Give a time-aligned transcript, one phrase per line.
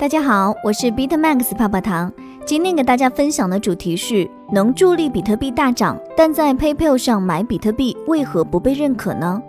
[0.00, 2.12] 大家好，我是 BitMax 泡泡糖。
[2.46, 9.42] 今天给大家分享的主题是能助力比特币大涨，但在 PayPal 上买比特币为何不被认可呢？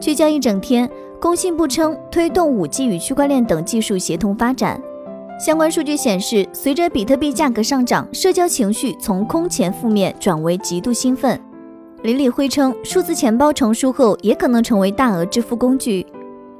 [0.00, 4.82] 聚焦一整天，工信部称推动 5G 与区块链等技术协同发展。
[5.38, 11.40] 相关数据显示，随着比特币价格上涨，社交情绪从空前负面转为极度兴奋。
[12.02, 16.04] 李李辉称，数字钱包成熟后也可能成为大额支付工具。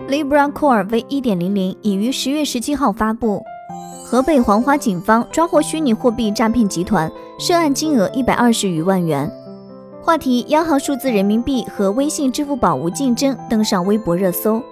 [0.08, 3.42] Libra Core v 1.00已于十月十七号发布。
[4.04, 9.30] 河北黄花警方抓获虚拟货币诈骗集团，涉案金额一百二十余万元。
[10.02, 14.62] 话题：央行数字人民币和微信、支付宝无竞争登上微博热搜。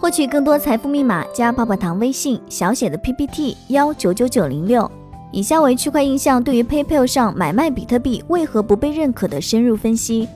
[0.00, 4.88] 获取更多财富密码，加泡泡糖微信小写的 PPT 幺九九九零六。
[5.32, 10.28] 以下为区块印象对于 PayPal 上买卖比特币为何不被认可的深入分析。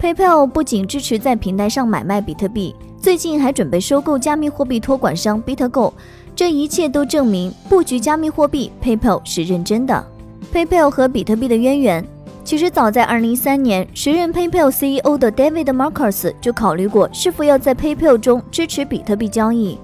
[0.00, 2.74] PayPal 不仅支持在平台上买卖比特币。
[3.00, 5.90] 最近还准备收购加密货币托管商 BitGo，
[6.36, 10.06] 这一切都证明布局加密货币 PayPal 是认真的。
[10.52, 12.06] PayPal 和比特币的渊源，
[12.44, 19.78] 其实早在2013年，时任 PayPal CEO 的 David Marcus 就考虑过是否要在 PayPal 中支持比特币交易。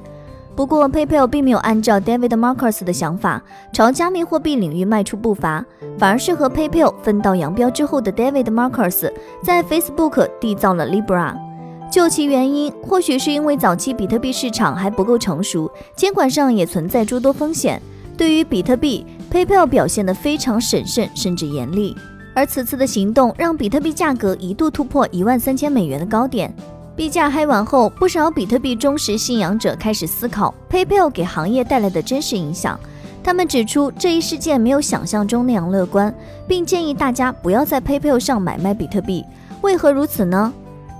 [0.55, 3.42] 不过 PayPal 并没有按照 David Marcus 的想法
[3.73, 5.64] 朝加密货币领域迈出步伐，
[5.98, 9.11] 反而是和 PayPal 分道扬镳之后的 David Marcus
[9.42, 11.45] 在 Facebook 缔造了 Libra。
[11.91, 17.81] 究其原因，或许是因为早期比特币市场还不够成熟，监管上也存在诸多风险。
[18.17, 21.97] 对于比特币，PayPal 表现得非常审慎，甚至严厉。
[22.34, 26.55] 而此次的行动让比特币价格一度突破一万三千美元的高点。
[26.95, 32.79] 币价嗨完后，不少比特币忠实信仰者开始思考 PayPal 给行业带来的真实影响。
[33.23, 36.14] 他们指出，这一事件没有想象中那样乐观，
[36.47, 39.25] 并建议大家不要在 PayPal 上买卖比特币。
[39.62, 40.53] 为何如此呢？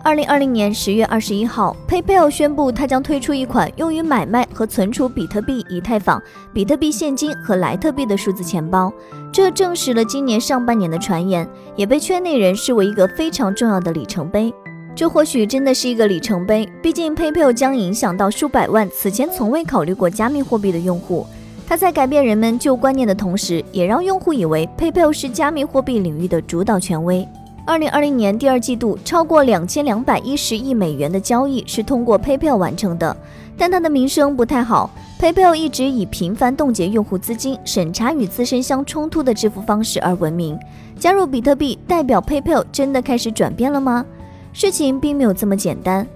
[0.07, 6.23] 二零二零年十月二十一号，PayPal 宣布，它将推出一款用于买卖和存储比特币、以太坊、
[6.55, 8.93] 比特币现金和莱特币的数字钱包。
[9.33, 14.55] 这证实了今年上半年的传言，也被圈内人视为一个非常重要的里程碑。
[14.95, 21.27] 这或许真的是一个里程碑，毕竟 PayPal 将影响到数百万此前从未考虑过加密货币的用户。
[21.67, 27.27] 它在改变人们旧观念的同时，也让用户以为 PayPal 是加密货币领域的主导权威。
[27.67, 33.15] 二零二零年第二季度，超过两千两百一十亿美元的交易是通过 PayPal 完成的，
[33.59, 34.89] 但它的名声不太好。
[35.19, 40.57] PayPal 一直以频繁冻结用户资金、审查与自身相冲突的支付方式而闻名。
[40.97, 44.07] 加入比特币代表 PayPal 真的开始转变了吗？
[44.53, 46.07] 事情并没有这么简单。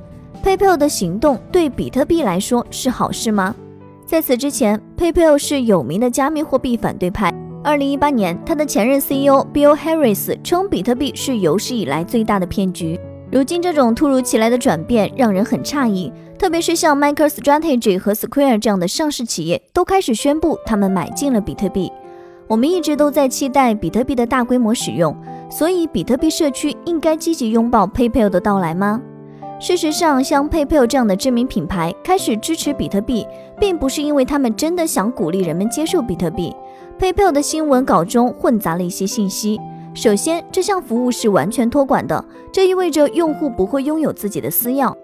[0.44, 3.52] PayPal 的行动对比特币来说是好事吗？
[4.06, 7.34] 在此之前，PayPal 是有名的加密货币反对派。
[7.62, 12.98] 二零一八年，他的前任 CEO Bill Harris 称比特币是有史以来最大的骗局。
[13.30, 21.92] 如今这种突如其来的转变让人很诧异，特别是像 MicroStrategy 和 Square 这样的上市企业都开始宣布他们买进了比特币。
[22.48, 25.14] 我们一直都在期待比特币的大规模使用，
[25.50, 29.02] 所以比特币社区应该积极拥抱 PayPal 的到来吗？
[29.60, 33.26] 事实上，像 PayPal 这样的知名品牌开始支持比特币，
[33.60, 36.56] 并不是因为他们真的想鼓励人们接受比特币。
[37.00, 39.58] PayPal 的新闻稿中混杂了一些信息。
[39.94, 42.22] 首先，这项服务是完全托管的，
[42.52, 44.94] 这意味着用户不会拥有自己的私钥。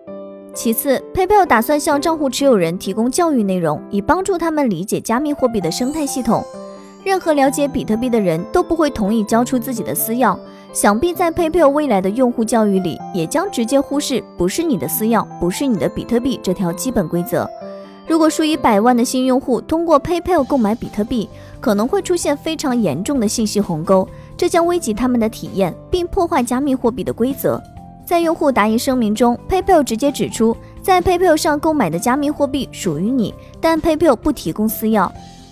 [0.53, 6.45] 其次，PayPal 打算向账户持有人提供教育内容，以帮助他们理解加密货币的生态系统。
[7.03, 10.39] 任何了解比特币的人都不会同意交出自己的私钥。
[10.75, 17.49] 想必在 PayPal 未来的用户教育里，也将直接忽视“不是你的私钥，不是你的比特币”这条基本规则。
[18.06, 21.28] 如果数以百万的新用户通过 PayPal 购买比特币，
[21.61, 27.61] 可能会出现非常严重的信息鸿沟，这将危及他们的体验，并破坏加密货币的规则。
[28.06, 35.11] 在用户答疑声明中，PayPal 直接指出，在 PayPal 上购买的加密货币属于你，但 PayPal 不提供私钥。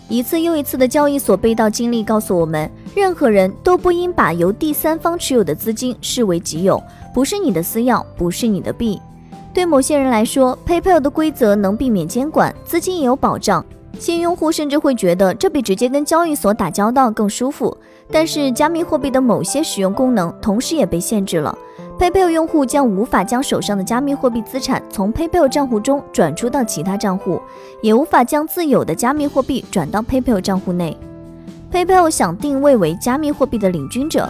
[0.08, 6.80] 一次又一次的交易所被盗经历告诉我们，任何人都不应把由第三方持有的资金视为己有，
[7.12, 9.00] 不是你的私钥，不是你的币。
[9.54, 13.64] 对某些人来说，PayPal 的规则能避免监管，资金也有保障。
[14.00, 17.74] 新用户甚至会觉得这比直接跟交易所打交道更舒服。
[18.10, 21.56] 但是，加密货币的某些使用功能同时也被限制了。
[22.00, 27.40] PayPal 用户将无法将手上的加密货币资产从 PayPal 账户中转出到其他账户，
[27.80, 30.98] 也无法将自有的加密货币转到 PayPal 账户内。
[31.72, 34.28] PayPal 想定位为加密货币的领军者。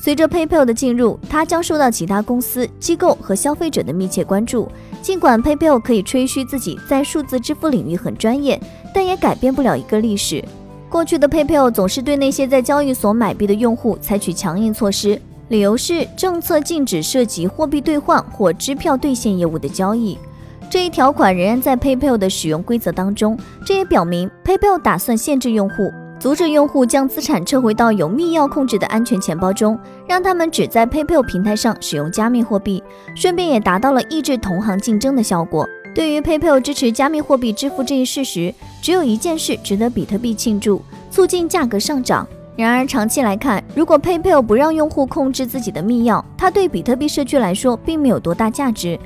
[0.00, 4.70] 随着 PayPal 的进入，它将受到其他公司、机构和消费者的密切关注。
[5.02, 8.60] 尽管 PayPal 可以吹嘘自己在数字支付领域很专业，
[8.94, 10.42] 但也改变不了一个历史。
[10.88, 20.16] 过去的 PayPal 总是对那些在交易所买币的用户采取强硬措施，理由是政策禁止涉及货币兑换或支票兑现业务的交易。
[20.70, 23.38] 这一条款仍然在 PayPal 的使用规则当中。
[23.64, 32.82] 这也表明 PayPal 打算限制用户，阻止用户将资产撤回到有密钥控制的安全钱包中，让他们只在 PayPal 平台上使用加密货币，
[33.14, 35.68] 顺便也达到了抑制同行竞争的效果。
[35.94, 42.26] 对于 PayPal 支持加密货币支付这一事实，只有一件事值得比特币庆祝：促进价格上涨。
[42.56, 48.98] 然而，长期来看，如果 PayPal 不让用户控制自己的密钥，它对比特币社区来说并没有多大价值。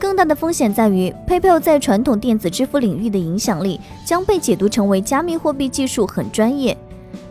[0.00, 6.74] 更大的风险在于，PayPal 在传统电子支付领域的影响力将被解读成为加密货币技术很专业。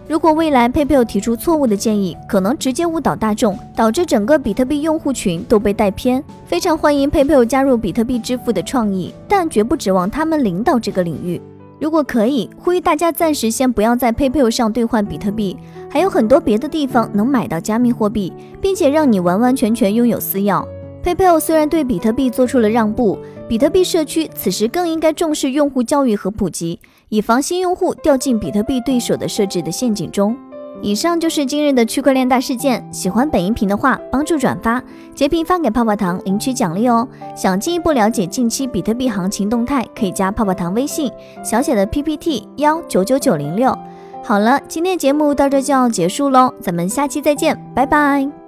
[0.07, 6.23] 如果未来 PayPal 提出错误的建议，可能直接误导大众，导致整个比特币用户群都被带偏。
[6.45, 11.41] 非常欢迎 PayPal 加入比特币支付的创意，但绝不指望他们领导这个领域。
[11.79, 15.57] 如果可以，呼吁大家暂时先不要在 PayPal 上兑换比特币，
[15.89, 18.31] 还有很多别的地方能买到加密货币，
[18.61, 20.63] 并且让你完完全全拥有私钥。
[21.03, 23.17] PayPal 虽然对比特币做出了让步，
[23.47, 30.35] 比特币社区此时更应该重视用户教育和普及，以防新用户掉进比特币对手的设置的陷阱中。
[30.81, 32.87] 以上就是今日的区块链大事件。
[32.93, 34.81] 喜欢本音频的话，帮助转发、
[35.13, 37.05] 截屏发给泡泡糖领取奖励哦。
[37.35, 41.11] 想进一步了解近期比特币行情动态，可以加泡泡糖微信，
[41.43, 43.77] 小写的 PPT 幺九九九零六。
[44.23, 48.38] 好了，今天节目到这就要结束喽，咱们下期再见，拜拜。